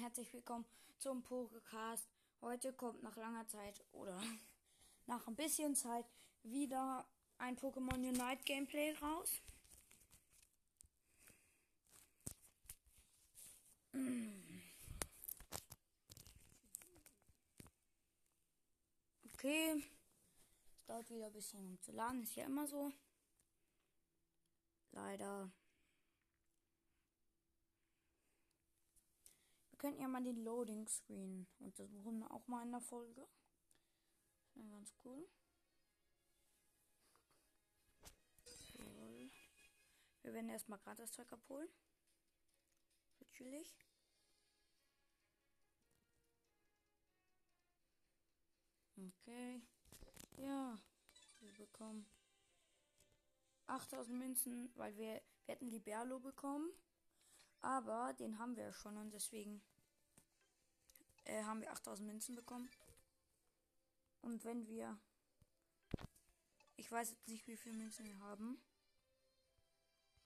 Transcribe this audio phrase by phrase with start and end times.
[0.00, 0.64] herzlich willkommen
[0.96, 2.08] zum Pokecast.
[2.40, 4.18] Heute kommt nach langer Zeit oder
[5.06, 6.06] nach ein bisschen Zeit
[6.42, 7.06] wieder
[7.36, 9.42] ein Pokémon Unite Gameplay raus.
[19.34, 19.82] Okay,
[20.76, 22.92] es dauert wieder ein bisschen um zu laden, ist ja immer so.
[24.92, 25.50] Leider
[29.80, 33.26] könnten ja mal den Loading Screen untersuchen, auch mal in der Folge.
[34.44, 35.26] Das wäre ganz cool.
[38.78, 39.30] Cool.
[40.20, 41.68] Wir werden erstmal gratis Zeug abholen.
[43.20, 43.74] Natürlich.
[48.98, 49.62] Okay.
[50.36, 50.78] Ja,
[51.38, 52.06] wir bekommen
[53.66, 56.70] 8000 Münzen, weil wir, wir hätten Liberlo bekommen.
[57.62, 59.62] Aber den haben wir schon und deswegen
[61.24, 62.70] äh, haben wir 8000 Münzen bekommen.
[64.22, 64.98] Und wenn wir.
[66.76, 68.60] Ich weiß jetzt nicht, wie viele Münzen wir haben.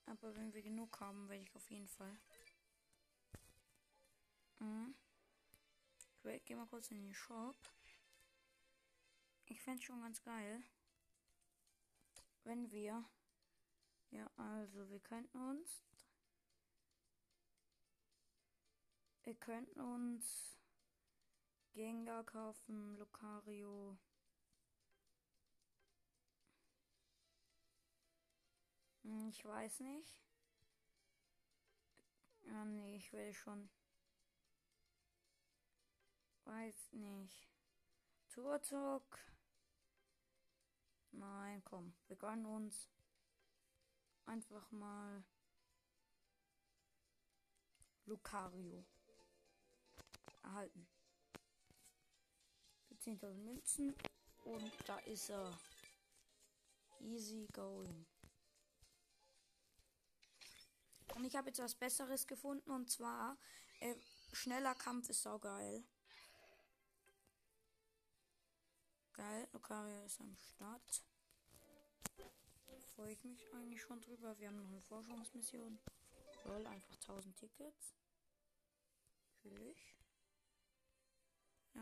[0.05, 2.17] Aber wenn wir genug haben, werde ich auf jeden Fall.
[4.59, 4.95] Mhm.
[6.23, 7.57] Ich gehe mal kurz in den Shop.
[9.45, 10.63] Ich fände es schon ganz geil.
[12.43, 13.03] Wenn wir.
[14.11, 15.83] Ja, also wir könnten uns
[19.25, 20.54] Wir könnten uns
[21.75, 23.97] Gengar kaufen, Lucario.
[29.03, 30.23] Hm, ich weiß nicht.
[32.43, 33.69] Ja, nee, ich will schon.
[36.45, 37.49] Weiß nicht.
[38.29, 39.19] Turtok.
[41.11, 41.93] Nein, komm.
[42.07, 42.89] Wir gönnen uns
[44.25, 45.25] einfach mal
[48.05, 48.85] Lucario
[50.41, 50.94] erhalten.
[53.05, 53.95] Für 10.000 Münzen.
[54.45, 55.55] Und da ist er.
[57.01, 58.05] Easy going.
[61.13, 62.71] Und ich habe jetzt was Besseres gefunden.
[62.71, 63.37] Und zwar,
[63.79, 63.93] äh,
[64.33, 65.83] schneller Kampf ist saugeil.
[69.13, 71.03] Geil, Lucario ist am Start.
[72.95, 74.35] Freue ich mich eigentlich schon drüber.
[74.39, 75.77] Wir haben noch eine Forschungsmission.
[76.45, 77.93] Lol, einfach 1000 Tickets.
[79.43, 79.94] Natürlich.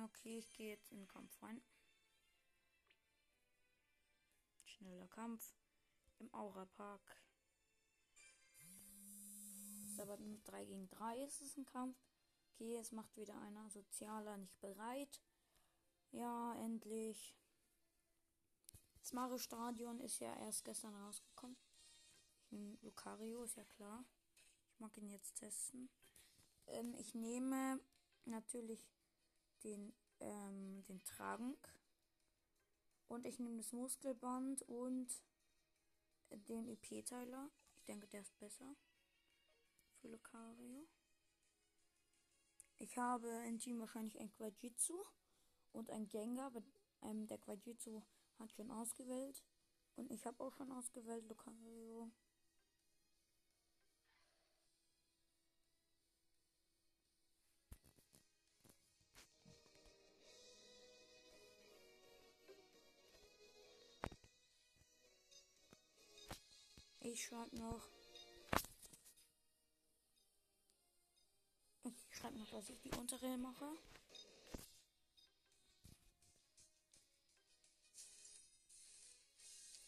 [0.01, 1.61] Okay, ich gehe jetzt in den Kampf rein.
[4.65, 5.55] Schneller Kampf
[6.19, 7.21] im Aura Park.
[9.85, 11.97] Ist aber 3 gegen 3 ist es ein Kampf.
[12.53, 15.21] Okay, es macht wieder einer sozialer nicht bereit.
[16.11, 17.35] Ja, endlich.
[18.99, 21.57] Das Mario Stadion ist ja erst gestern rausgekommen.
[22.81, 24.05] Lucario ist ja klar.
[24.71, 25.89] Ich mag ihn jetzt testen.
[26.67, 27.79] Ähm, ich nehme
[28.25, 28.87] natürlich
[29.63, 31.73] den, ähm, den Trank.
[33.07, 35.07] Und ich nehme das Muskelband und
[36.29, 37.49] den EP-Teiler.
[37.75, 38.75] Ich denke, der ist besser.
[40.01, 40.87] Für Lucario.
[42.79, 45.01] Ich habe im Team wahrscheinlich ein Quajitsu
[45.71, 46.47] und ein Gengar.
[46.47, 46.63] Aber,
[47.01, 48.01] ähm, der Quajitsu
[48.39, 49.43] hat schon ausgewählt.
[49.95, 52.11] Und ich habe auch schon ausgewählt Lucario.
[67.13, 67.87] Ich schreibe noch.
[71.83, 73.71] Ich schreibe noch, was ich die untere mache.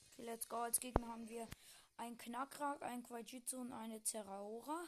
[0.03, 0.58] Okay, let's go.
[0.58, 1.47] Als Gegner haben wir
[1.97, 4.88] ein Knackrak, ein Quajitsu und eine Zeraora.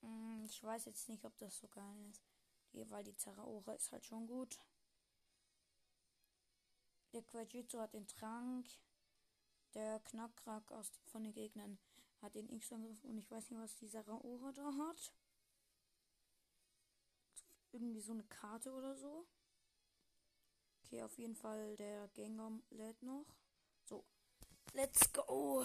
[0.00, 2.24] Hm, ich weiß jetzt nicht, ob das so geil ist.
[2.90, 4.58] Weil die Zeraora ist halt schon gut.
[7.12, 8.66] Der Quajitsu hat den Trank.
[9.74, 11.78] Der Knackrack aus, von den Gegnern
[12.22, 15.12] hat den X-Angriff und ich weiß nicht, was dieser Raora da hat.
[17.72, 19.26] Irgendwie so eine Karte oder so.
[20.82, 23.24] Okay, auf jeden Fall der Gänger lädt noch.
[23.84, 24.04] So,
[24.72, 25.64] let's go.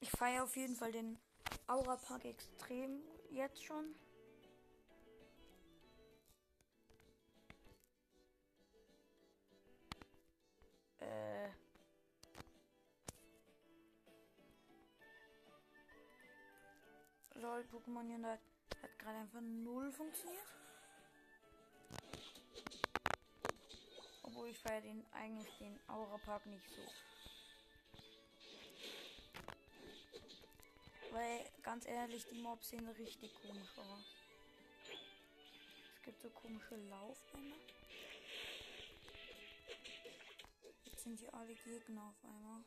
[0.00, 1.18] Ich feiere auf jeden Fall den
[1.68, 3.00] Aura Park extrem
[3.30, 3.94] jetzt schon.
[17.56, 18.38] Lol, Pokémon Unite
[18.82, 20.46] hat gerade einfach null funktioniert.
[24.22, 26.82] Obwohl ich feiere den eigentlich den Aura Park nicht so.
[31.12, 34.04] Weil, ganz ehrlich, die Mobs sehen richtig komisch aus.
[35.94, 37.56] Es gibt so komische Laufbänder.
[40.84, 42.64] Jetzt sind hier alle Gegner auf einmal.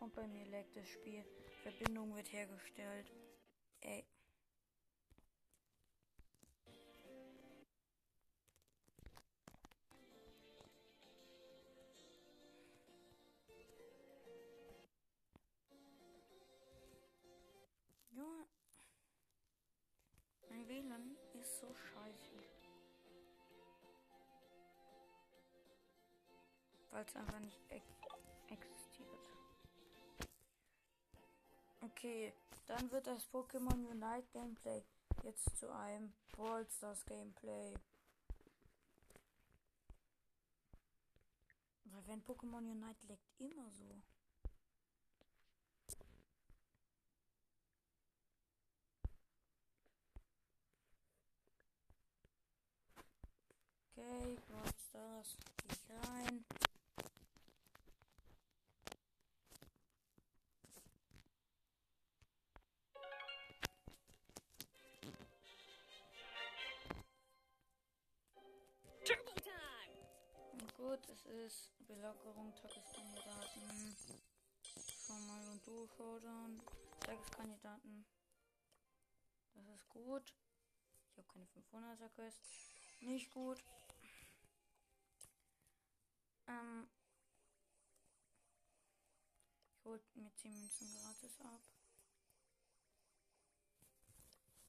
[0.00, 1.22] Und bei mir leckt das Spiel.
[1.66, 3.12] Verbindung wird hergestellt.
[3.80, 4.06] Ey.
[18.12, 18.46] Junge.
[20.48, 22.44] Mein WLAN ist so scheiße.
[26.92, 27.84] Weil es einfach nicht ex
[31.96, 32.30] Okay,
[32.66, 34.82] dann wird das Pokémon Unite Gameplay
[35.22, 37.72] jetzt zu einem Brawl Stars Gameplay.
[41.84, 44.02] Weil wenn Pokémon Unite leckt immer so.
[53.96, 56.44] Okay, Brawl Stars, geh ich rein.
[70.86, 73.96] Gut, es ist Belockerung, Tageskandidaten.
[75.04, 76.62] Schon mal und du, Showdown.
[77.00, 78.06] Tageskandidaten.
[79.54, 80.32] Das ist gut.
[81.10, 82.38] Ich habe keine 500er Quest.
[83.00, 83.64] Nicht gut.
[86.46, 86.88] Ähm.
[89.72, 91.62] Ich hol mir 10 Münzen gratis ab.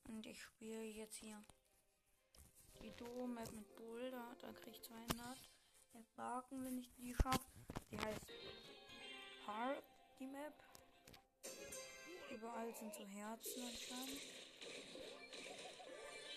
[0.05, 1.45] Und ich spiele jetzt hier
[2.81, 5.56] die Duo-Map mit Bull, da, da krieg ich 200
[6.15, 7.39] Marken, wenn ich die schaffe.
[7.91, 8.25] Die heißt
[9.45, 9.83] Park,
[10.19, 10.53] die Map.
[12.29, 14.21] Überall sind so Herzen anscheinend.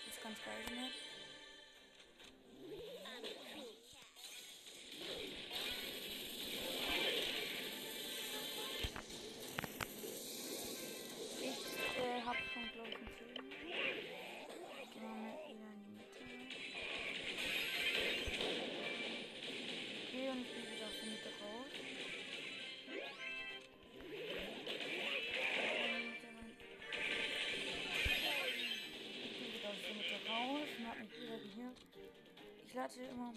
[0.07, 1.10] Das ist ganz geil, die Map.
[32.71, 33.35] Ich lade immer.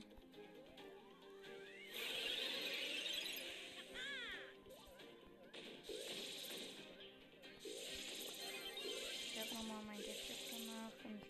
[9.25, 11.21] Ich hab nochmal mein Gadget gemacht und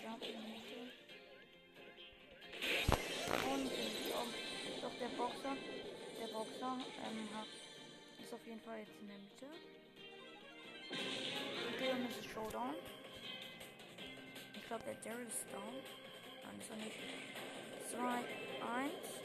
[0.00, 0.90] glaube in Mitte.
[3.52, 3.70] Und
[4.10, 4.26] doch,
[4.82, 5.56] doch der Boxer,
[6.20, 7.46] der Boxer ähm, hat,
[8.20, 9.46] ist auf jeden Fall jetzt in der Mitte.
[11.72, 12.74] Okay, und es ist Showdown.
[14.56, 16.11] Ich glaube, der Daryl ist down.
[16.44, 16.98] Nein, ist er nicht.
[17.90, 19.21] 2, 1.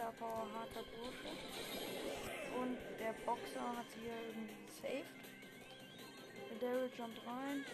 [0.00, 1.28] Star Power harter Bursche.
[2.58, 5.04] Und der Boxer hat sie hier irgendwie gesaved.
[6.48, 7.66] Der Daryl jumpt rein.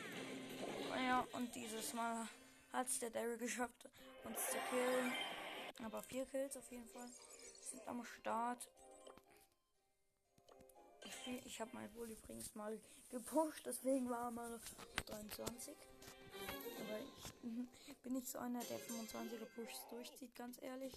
[0.90, 2.26] Naja, und dieses Mal
[2.73, 3.88] hat es der Daryl geschafft,
[4.25, 5.12] uns zu killen.
[5.85, 7.09] Aber vier Kills auf jeden Fall
[7.71, 8.68] sind am Start.
[11.04, 12.76] Ich, ich habe mein Wohl übrigens mal
[13.09, 15.76] gepusht, deswegen war er mal auf 23.
[16.80, 16.99] Aber
[17.87, 20.92] ich bin nicht so einer, der 25er Pushs durchzieht, ganz ehrlich.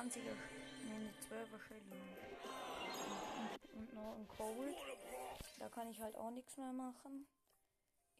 [0.00, 0.34] 20er,
[0.84, 1.82] nee, eine 12er Shelly.
[3.74, 4.76] Und, noch ein Cold.
[5.58, 7.26] Da kann ich halt auch nichts mehr machen.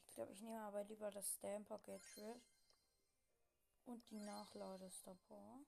[0.06, 2.42] Ich glaube, ich nehme aber lieber das Stamper Gadget.
[3.86, 5.64] Und die Nachladestopper.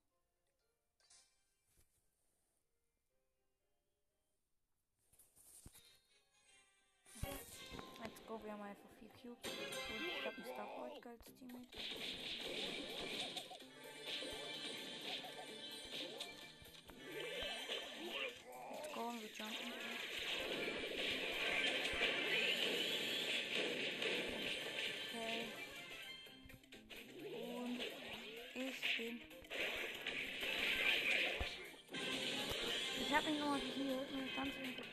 [8.45, 9.50] wir haben einfach vier Cubes.
[9.52, 11.78] Und ich habe einen Starboy als Teammate.
[18.71, 19.73] Let's go, wir jumpen.
[25.09, 25.40] Okay.
[27.32, 27.80] Und
[28.54, 29.21] ich bin.
[33.00, 34.91] Ich habe mich nochmal und ganz wenig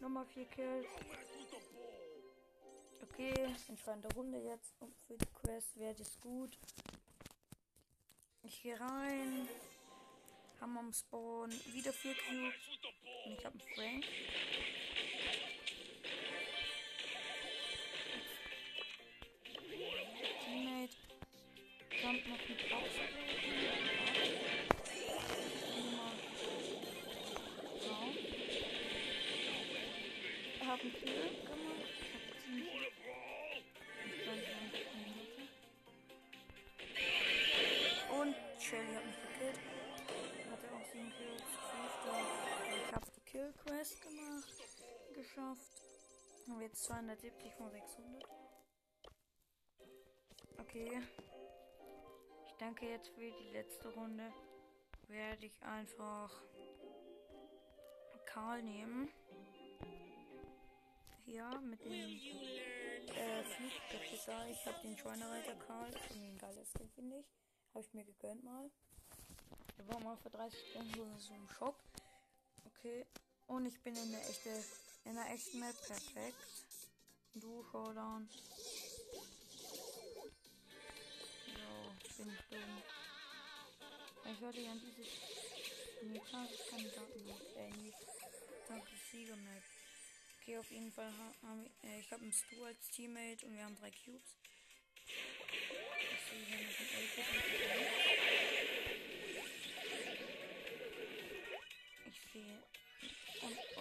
[0.00, 0.86] Nummer 4 Kills.
[3.02, 4.74] Okay, entscheidende Runde jetzt.
[4.80, 6.58] Und für die Quest wäre das gut.
[8.42, 9.48] Ich gehe rein.
[10.60, 11.50] Hammer am Spawn.
[11.72, 12.54] Wieder 4 Cubes.
[13.24, 14.04] Und ich habe einen Frank.
[45.46, 45.82] Geschafft.
[46.48, 48.24] Haben wir jetzt 270 von 600.
[50.58, 51.02] Okay.
[52.46, 54.32] Ich denke jetzt für die letzte Runde
[55.06, 56.42] werde ich einfach
[58.26, 59.08] Karl nehmen.
[61.24, 64.48] Hier mit dem äh, Flugbeschützer.
[64.50, 65.90] Ich habe den Schweinereiter Karl.
[66.10, 67.26] Irgendwie ein geiles Skin, finde ich.
[67.72, 68.68] Habe ich mir gegönnt mal.
[69.78, 71.80] Der war mal für 30 Euro so im Shop.
[72.64, 73.06] Okay.
[73.46, 74.50] Und ich bin in der echte,
[75.06, 76.36] in der echten Map perfekt.
[77.34, 78.28] Du Showdown.
[81.46, 82.82] So, bin ich dumm.
[84.32, 85.06] Ich sollte ja dieses
[86.02, 87.92] Nee, Tageskandidaten äh, nee,
[88.68, 89.62] Tagessieger-Map.
[90.40, 91.10] Okay, auf jeden Fall
[91.42, 94.36] haben wir, äh, ich habe einen Stu als Teammate und wir haben drei Cubes.
[95.06, 95.14] Ich
[96.30, 97.24] sehe hier noch ein Elfit
[102.06, 102.62] Ich sehe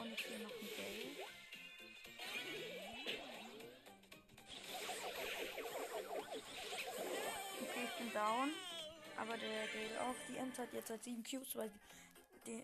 [0.06, 1.26] und ich sehe noch ein Gale.
[7.62, 8.52] Okay, ich bin down.
[9.18, 10.16] Aber der Gale auch.
[10.28, 11.72] Die Ems hat jetzt halt 7 Cubes, weil
[12.46, 12.64] die,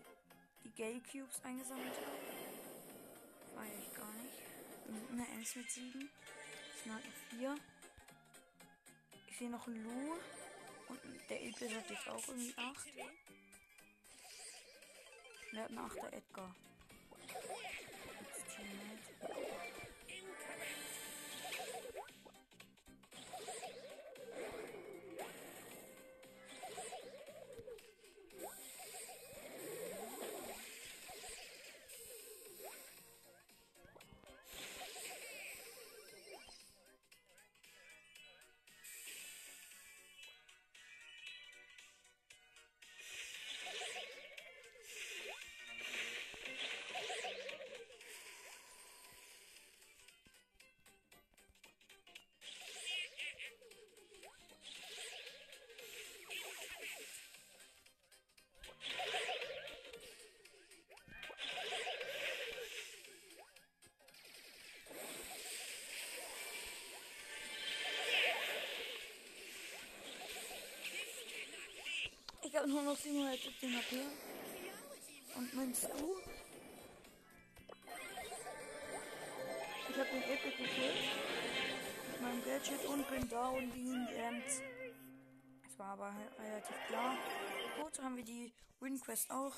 [0.64, 3.54] die Gale Cubes eingesammelt hat.
[3.54, 4.38] Feier ich gar nicht.
[5.10, 6.10] Eine Ems mit 7.
[6.74, 7.54] Es sind halt noch 4.
[9.28, 10.16] Ich sehe noch einen Lu.
[10.88, 12.86] Und der Ilpis hat jetzt auch irgendwie 8.
[15.52, 16.54] Der hat einen 8er Edgar.
[72.62, 73.96] Habe nur noch 717 HP.
[75.34, 76.16] Und meinst du?
[79.90, 80.94] Ich habe den Epic gekillt.
[82.12, 84.60] Mit meinem Gadget und bin down gegen die Ends.
[85.66, 87.16] Es war aber relativ klar.
[87.82, 89.56] Gut, haben wir die Win Quest auch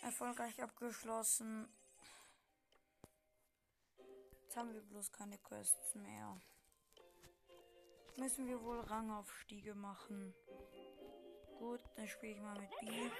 [0.00, 1.68] erfolgreich abgeschlossen.
[4.44, 6.40] Jetzt haben wir bloß keine Quests mehr.
[8.16, 10.34] Müssen wir wohl Rangaufstiege machen.
[11.58, 13.10] Gut, dann spiele ich mal mit B.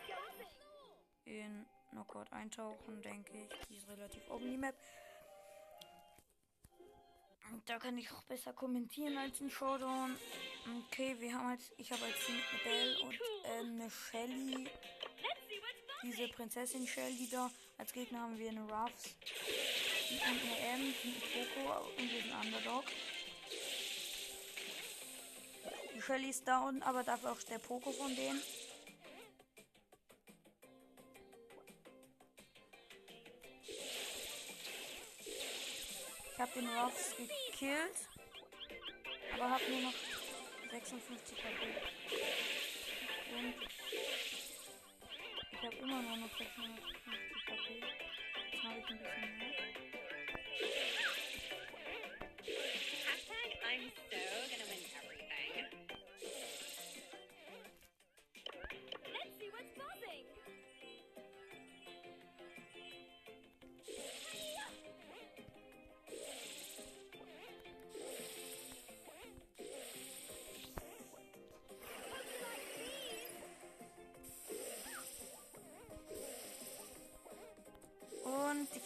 [1.25, 3.67] In Knockout eintauchen, denke ich.
[3.69, 4.77] Die ist relativ oben, die Map.
[7.53, 10.17] Und da kann ich auch besser kommentieren als in Showdown.
[10.87, 14.69] Okay, wir haben als, ich habe als Team eine Belle und äh, eine Shelly.
[16.03, 17.51] Diese Prinzessin Shelly da.
[17.79, 19.17] Als Gegner haben wir eine Ruffs.
[20.11, 22.85] Und eine M, die Poco und wir sind Underdog.
[26.07, 28.41] Shelly ist down, aber dafür auch der Poco von denen.
[36.33, 38.09] Ich habe den Ross gekillt,
[39.35, 39.95] aber habe nur noch
[40.71, 41.75] 56 HP.
[45.51, 47.07] Ich habe immer nur noch 56
[47.49, 47.83] HP.
[48.53, 49.26] Jetzt habe ich ein bisschen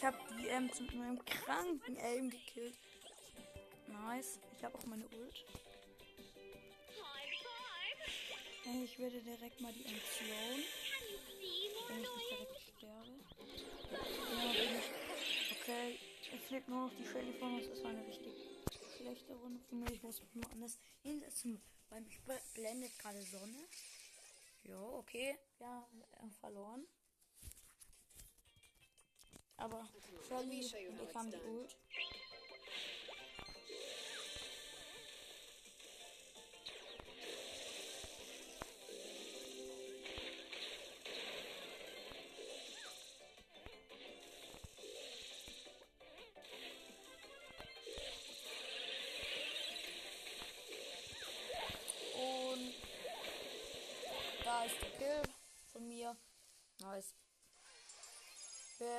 [0.01, 2.73] ich habe die Ems mit meinem kranken Aim gekillt.
[3.85, 4.39] Nice.
[4.57, 5.45] Ich habe auch meine Ult.
[8.65, 10.63] Ey, Ich werde direkt mal die Ems more
[11.87, 13.11] wenn ich nicht direkt sterbe.
[15.61, 15.99] Okay,
[16.33, 17.67] es fehlt nur noch die Shelly von uns.
[17.69, 18.33] Das war eine richtig
[18.97, 19.91] schlechte Runde von mir.
[19.91, 22.19] Ich muss mich mal anders hinsetzen, weil mich
[22.55, 23.67] blendet gerade Sonne.
[24.63, 25.37] Jo, okay.
[25.59, 25.87] Ja,
[26.23, 26.87] äh, verloren.
[29.61, 29.87] Aber
[30.27, 31.37] Shelly und ich die.
[31.37, 31.77] Ult.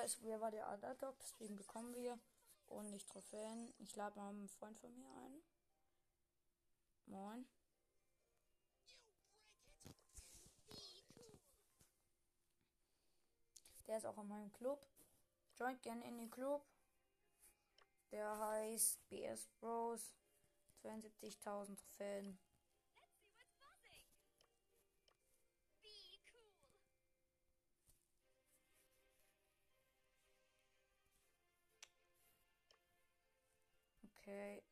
[0.03, 1.17] Wer, ist, wer war der Underdog?
[1.21, 2.19] Deswegen bekommen wir
[2.67, 3.73] ordentlich Trophäen.
[3.79, 5.43] Ich lade mal einen Freund von mir ein.
[7.07, 7.47] Moin.
[13.87, 14.85] Der ist auch in meinem Club.
[15.57, 16.65] Joint gerne in den Club.
[18.11, 20.17] Der heißt BS Bros.
[20.83, 22.41] 72.000 Trophäen.
[34.23, 34.63] Okay.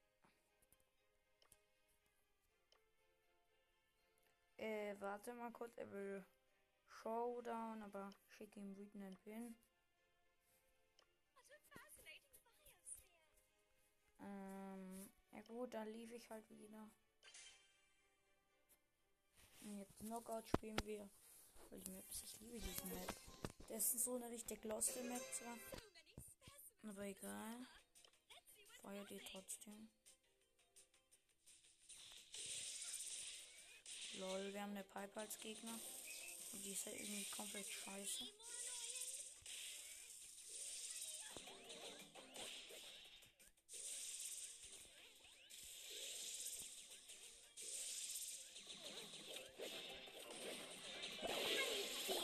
[4.58, 6.24] Äh, warte mal kurz, er will
[6.86, 9.56] Showdown, aber schick ihm wütenden Pin.
[14.20, 16.88] Ähm, ja gut, dann lief ich halt wieder.
[19.62, 21.10] Und jetzt Knockout spielen wir.
[21.70, 23.14] Weil die Map ich liebe diese Map.
[23.68, 25.56] Das ist so eine richtig lost Map zwar.
[26.88, 27.66] Aber egal.
[28.82, 29.88] Feuer die trotzdem.
[34.18, 35.78] Lol, wir haben eine Pipe als Gegner.
[36.52, 38.24] Und die ist ja irgendwie komplett scheiße.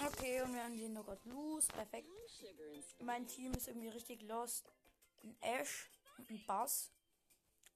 [0.07, 1.67] Okay, und wir haben den Knockout los.
[1.69, 2.09] Perfekt.
[3.01, 4.71] Mein Team ist irgendwie richtig lost.
[5.23, 6.93] Ein Ash und ein Bass.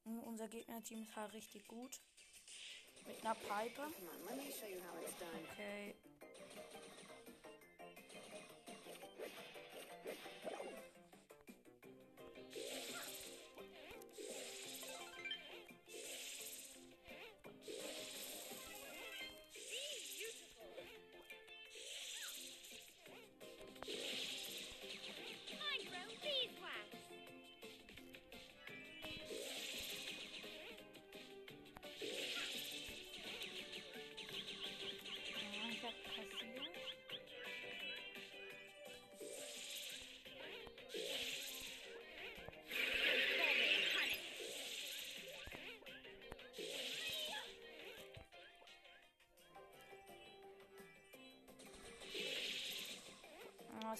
[0.04, 2.00] Und unser Gegnerteam ist halt richtig gut.
[3.06, 3.84] Mit einer Piper.
[3.84, 3.96] Come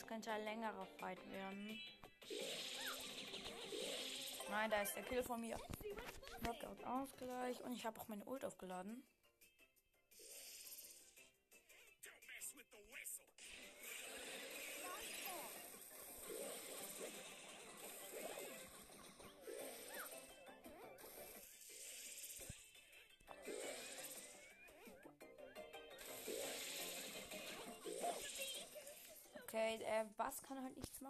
[0.01, 1.79] Es könnte ein längerer Fight werden.
[4.51, 5.59] Nein, da ist der Kill von mir.
[6.39, 7.61] Knockout Ausgleich.
[7.61, 9.03] Und ich habe auch meine Ult aufgeladen.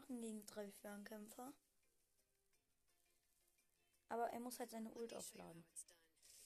[0.01, 1.53] Machen gegen drei Fernkämpfer.
[4.09, 5.65] Aber er muss halt seine Ult aufladen.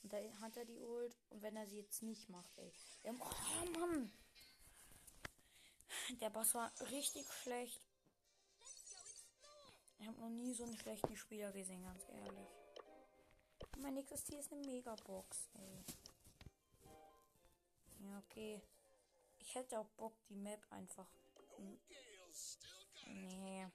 [0.02, 1.16] Und da hat er die Ult.
[1.30, 2.72] Und wenn er sie jetzt nicht macht, ey.
[3.04, 4.12] Der, oh Mann!
[6.20, 7.80] Der Boss war richtig schlecht.
[9.98, 12.48] Ich habe noch nie so einen schlechten Spieler gesehen, ganz ehrlich.
[13.74, 15.84] Und mein nächstes Tier ist eine Megabox, ey.
[18.00, 18.60] Ja, okay.
[19.38, 21.08] Ich hätte auch Bock, die Map einfach.
[23.06, 23.66] Nee,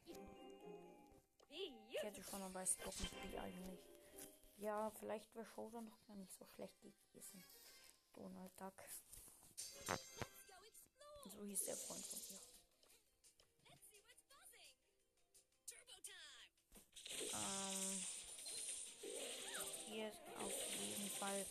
[1.50, 2.42] ich hätte schon
[2.78, 3.80] Bock mit Spiel eigentlich.
[4.58, 7.44] Ja, vielleicht wäre Showdown noch gar nicht so schlecht gewesen.
[8.13, 8.74] Donald Duck.
[11.26, 12.39] So hieß der Freund von ihr.
[17.34, 18.06] Ähm,
[19.88, 21.46] hier ist auf jeden Fall.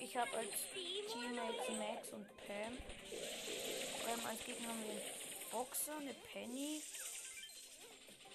[0.00, 2.78] Ich habe als Teammates Max und Pam.
[4.08, 5.00] Ähm, als Gegner haben wir
[5.50, 6.82] Boxer, eine Penny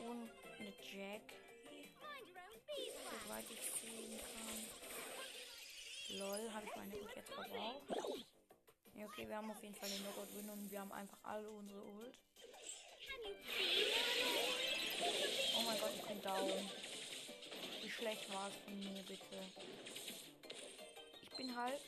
[0.10, 1.22] und eine Jack,
[3.26, 4.60] soweit ich sehen kann.
[6.20, 7.88] Lol, habe ich meine Ult jetzt verbraucht?
[8.96, 11.50] Ja, okay, wir haben auf jeden Fall den Knockout Win und wir haben einfach alle
[11.50, 12.20] unsere Ult.
[15.56, 16.70] Oh mein Gott, ich bin down.
[17.82, 19.52] Wie schlecht war es von mir, bitte?
[21.22, 21.82] Ich bin halt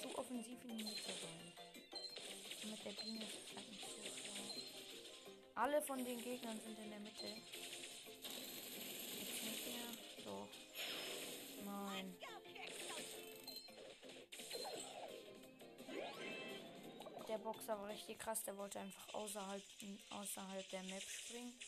[0.00, 1.52] zu offensiv in die Mitte rein.
[2.70, 4.27] Mit der Biene ist es halt nicht so.
[5.58, 7.26] Alle von den Gegnern sind in der Mitte.
[7.26, 7.42] Jetzt
[9.42, 9.90] nicht mehr.
[10.24, 10.48] Doch.
[11.64, 12.16] Nein.
[17.26, 18.44] Der Boxer war richtig krass.
[18.44, 19.60] Der wollte einfach außerhalb,
[20.10, 21.58] außerhalb der Map springen.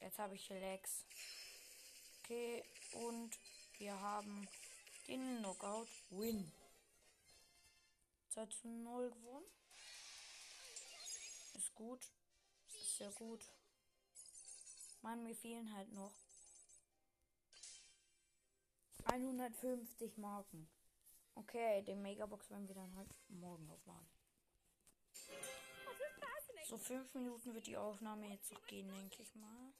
[0.00, 1.06] Jetzt habe ich Lex.
[2.22, 3.38] Okay, und
[3.78, 4.46] wir haben
[5.08, 6.52] den Knockout Win.
[8.32, 9.46] 2 zu 0 gewonnen.
[11.54, 12.00] Ist gut.
[12.68, 13.44] Ist sehr gut.
[15.02, 16.14] Mann, mir fehlen halt noch
[19.04, 20.68] 150 Marken.
[21.34, 24.08] Okay, den Megabox werden wir dann halt morgen aufmachen.
[26.68, 29.72] So fünf Minuten wird die Aufnahme jetzt noch gehen, denke ich mal.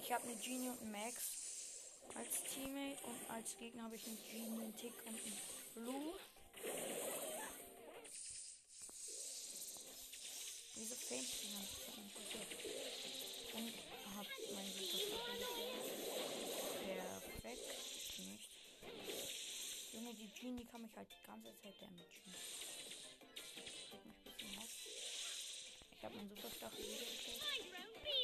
[0.00, 1.49] Ich habe eine Genie und einen Max
[2.14, 5.38] als Teammate und als Gegner habe ich einen Genie, einen Tick und einen
[5.74, 6.14] Blue.
[10.76, 11.90] Wieso fängt die ganze?
[13.52, 13.74] Und
[14.16, 15.36] hab mein Superstar
[16.84, 17.68] Perfekt.
[18.18, 18.50] Nicht.
[19.92, 22.06] Junge, die Genie kann mich halt die ganze Zeit damagen.
[25.92, 27.42] Ich hab meinen Superstar wieder gekriegt.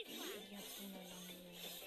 [0.09, 1.86] Die hat so eine lange.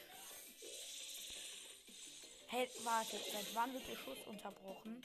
[2.51, 5.03] Hey, warte, seit wann wird der Schuss unterbrochen?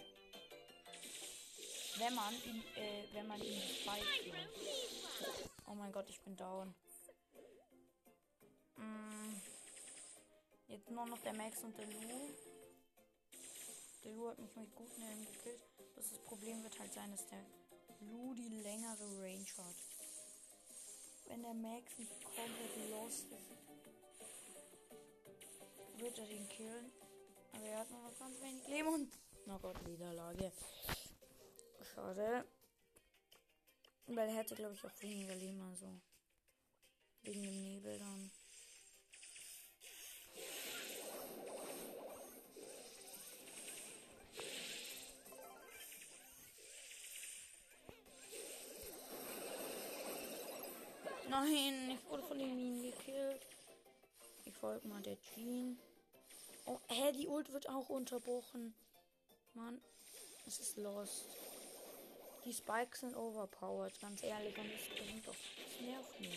[1.98, 4.34] Wenn man ihn, äh, wenn man ihn spiked.
[5.66, 6.74] Oh mein Gott, ich bin down.
[8.78, 9.34] Mm.
[10.68, 12.30] Jetzt nur noch der Max und der Lu.
[14.04, 15.60] Der Lu hat mich mit guten Helm gekillt.
[15.96, 17.44] Das, das Problem wird halt sein, dass der
[18.00, 19.76] Lu die längere Range hat.
[21.26, 23.50] Wenn der Max nicht komplett lost ist,
[26.00, 27.03] wird er den killen.
[27.54, 29.12] Aber er hat noch ganz wenig Leben und.
[29.46, 30.52] Oh Gott, Niederlage.
[31.94, 32.44] Schade.
[34.06, 35.86] Weil er hätte, glaube ich, auch weniger Leben, also.
[37.22, 38.30] Wegen dem Nebel dann.
[51.30, 53.46] Nein, ich wurde von den Minen gekillt.
[54.44, 55.78] Ich folge mal der Jean.
[56.66, 58.74] Oh, hä, die Ult wird auch unterbrochen.
[59.52, 59.80] Mann,
[60.46, 61.26] es ist lost.
[62.44, 64.56] Die Spikes sind overpowered, ganz ehrlich.
[64.56, 65.34] Und das bringt doch.
[65.34, 66.32] Das nervt nur.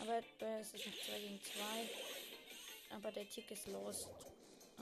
[0.00, 2.96] Aber äh, es ist noch 2 gegen 2.
[2.96, 4.08] Aber der Tick ist lost.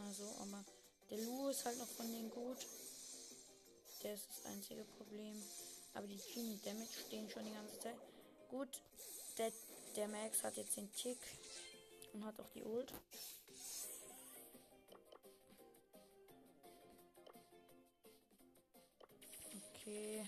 [0.06, 0.64] Also, aber
[1.10, 2.58] der Lu ist halt noch von denen gut.
[4.02, 5.42] Der ist das einzige Problem.
[5.94, 7.96] Aber die Genie Damage stehen schon die ganze Zeit.
[8.48, 8.80] Gut,
[9.38, 9.52] der,
[9.96, 11.18] der Max hat jetzt den Tick
[12.12, 12.92] und hat auch die Ult.
[19.74, 20.26] Okay.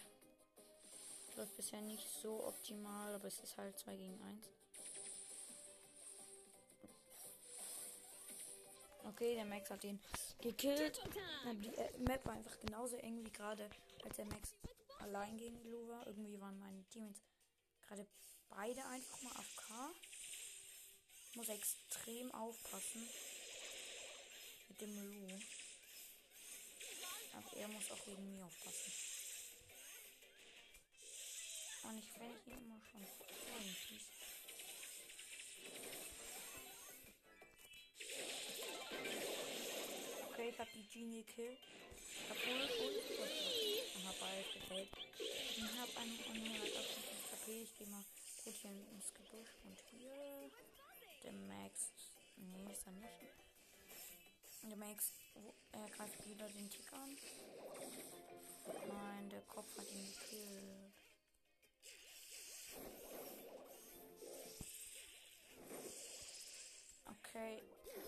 [1.37, 4.49] Läuft bisher nicht so optimal, aber es ist halt 2 gegen 1.
[9.05, 10.01] Okay, der Max hat ihn
[10.41, 11.01] gekillt.
[11.63, 13.69] Die äh, Map war einfach genauso eng wie gerade,
[14.05, 14.55] als der Max
[15.01, 16.07] allein gegen die Lu war.
[16.07, 17.23] Irgendwie waren meine Teammates
[17.83, 18.07] gerade
[18.49, 19.95] beide einfach mal AFK.
[21.33, 23.09] Ich muss extrem aufpassen
[24.69, 25.41] mit dem Lu.
[27.33, 28.93] Aber er muss auch wegen mir aufpassen.
[31.85, 34.13] Und ich werde hier immer schon schießen.
[40.29, 41.59] Okay, ich habe die Genie gekillt.
[41.97, 43.33] Ich hab Ult und.
[43.97, 44.89] Aha, bald gefällt.
[45.19, 47.63] Ich habe einen 158 KP.
[47.63, 48.05] Ich gehe mal
[48.45, 49.53] gut hier ins Gebüsch.
[49.65, 50.51] Und hier.
[51.23, 51.91] Der Max.
[52.37, 53.09] Nee, ist er nicht.
[54.63, 55.13] Der Max
[55.73, 57.17] er greift wieder den Tick an.
[58.89, 60.93] Nein, der Kopf hat ihn gekillt.
[67.07, 67.63] Okay,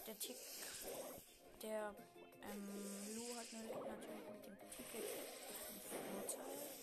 [0.07, 0.37] der Tick,
[1.63, 1.95] der
[2.53, 5.05] ähm, Lu hat natürlich mit dem Ticket
[5.69, 6.74] einen Vorteil.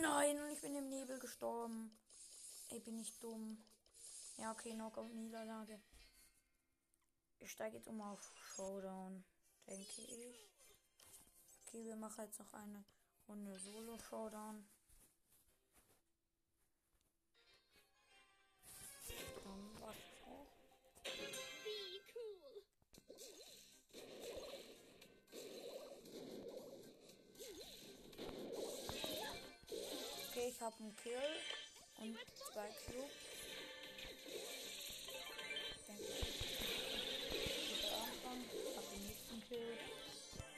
[0.00, 1.96] Nein, und ich bin im Nebel gestorben.
[2.70, 3.64] Ey, bin ich dumm.
[4.38, 5.80] Ja, okay, Knockout-Niederlage.
[7.38, 8.20] Ich steige jetzt um auf
[8.54, 9.24] Showdown,
[9.68, 10.48] denke ich.
[11.66, 12.84] Okay, wir machen jetzt noch eine
[13.28, 14.66] Runde Solo-Showdown.
[30.64, 31.18] Habe einen Kill
[32.00, 32.16] und
[32.50, 33.10] zwei Cube.
[35.86, 36.40] Denke ich.
[37.82, 38.40] Guter Anfang.
[38.74, 39.76] Hab den nächsten Kill.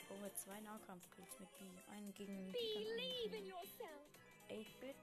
[0.08, 1.64] Oh, jetzt zwei Nahkampfkills mit B.
[1.90, 4.06] Einen gegen Believe in yourself.
[4.48, 4.94] 8-Bit.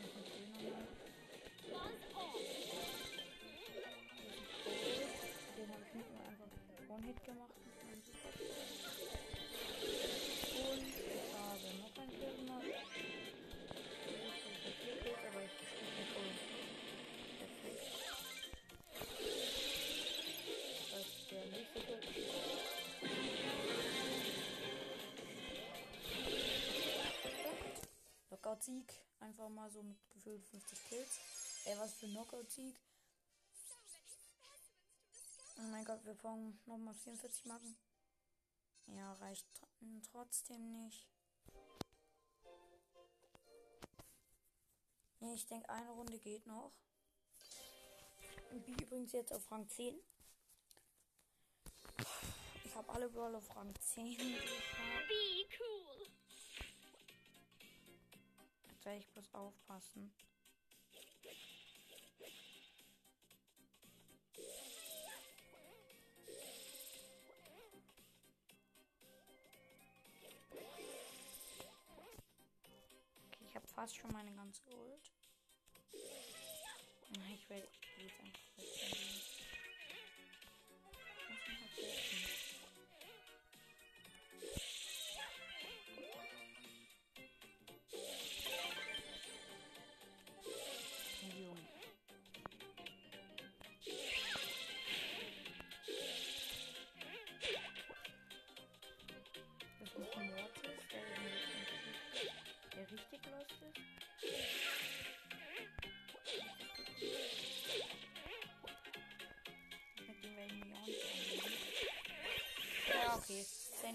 [0.00, 0.86] Noch ein Kill nochmal.
[1.68, 2.40] Buzz off.
[5.58, 6.50] Den habe ich nicht nur einfach
[6.88, 7.57] One-Hit gemacht
[28.48, 28.94] Knockout-Sieg.
[29.20, 31.18] Einfach mal so mit gefühlt 50 Kills.
[31.66, 32.74] Ey, was für ein Knockout-Sieg.
[35.58, 37.76] Oh mein Gott, wir brauchen nochmal 44 Marken.
[38.86, 41.06] Ja, reicht tr- trotzdem nicht.
[45.20, 46.72] Nee, ich denke, eine Runde geht noch.
[48.52, 49.94] Ich bin übrigens jetzt auf Rang 10.
[52.64, 54.16] Ich habe alle Brawler auf Rang 10.
[54.16, 55.08] die ich hab.
[55.08, 55.77] Be cool.
[58.88, 60.10] Werde ich bloß aufpassen.
[73.26, 75.12] Okay, ich habe fast schon meine ganze Ult.
[77.34, 79.17] Ich werde jetzt einfach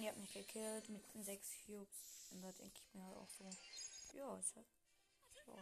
[0.03, 2.27] Sandy hat mich gekillt mit den 6 Cubes.
[2.31, 3.45] Und da denke ich mir halt auch so,
[4.17, 4.65] ja, ist halt.
[5.47, 5.53] Ja.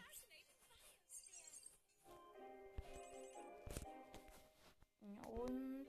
[5.02, 5.88] Ja, und.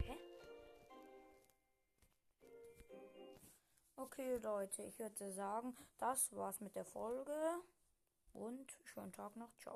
[0.00, 0.16] Hä?
[3.96, 7.62] Okay, Leute, ich würde sagen, das war's mit der Folge.
[8.32, 9.56] Und schönen Tag noch.
[9.58, 9.74] Ciao.